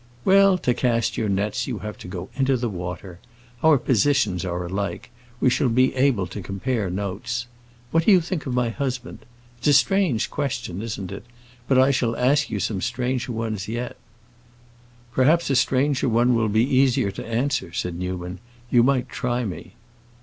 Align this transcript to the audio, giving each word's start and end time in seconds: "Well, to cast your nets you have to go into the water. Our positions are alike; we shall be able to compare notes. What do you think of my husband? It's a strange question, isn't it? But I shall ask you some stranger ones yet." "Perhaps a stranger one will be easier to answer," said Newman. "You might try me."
"Well, 0.25 0.57
to 0.57 0.73
cast 0.73 1.15
your 1.15 1.29
nets 1.29 1.67
you 1.67 1.77
have 1.85 1.95
to 1.99 2.07
go 2.07 2.29
into 2.33 2.57
the 2.57 2.69
water. 2.71 3.19
Our 3.63 3.77
positions 3.77 4.43
are 4.43 4.65
alike; 4.65 5.11
we 5.39 5.47
shall 5.51 5.69
be 5.69 5.93
able 5.95 6.25
to 6.25 6.41
compare 6.41 6.89
notes. 6.89 7.45
What 7.91 8.05
do 8.05 8.11
you 8.11 8.19
think 8.19 8.47
of 8.47 8.53
my 8.55 8.69
husband? 8.69 9.19
It's 9.59 9.67
a 9.67 9.73
strange 9.73 10.31
question, 10.31 10.81
isn't 10.81 11.11
it? 11.11 11.23
But 11.67 11.77
I 11.77 11.91
shall 11.91 12.15
ask 12.17 12.49
you 12.49 12.59
some 12.59 12.81
stranger 12.81 13.31
ones 13.31 13.67
yet." 13.67 13.95
"Perhaps 15.11 15.51
a 15.51 15.55
stranger 15.55 16.09
one 16.09 16.33
will 16.33 16.49
be 16.49 16.65
easier 16.67 17.11
to 17.11 17.27
answer," 17.27 17.71
said 17.71 17.93
Newman. 17.93 18.39
"You 18.71 18.81
might 18.81 19.07
try 19.07 19.45
me." 19.45 19.75